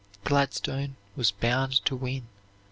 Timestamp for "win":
1.95-2.25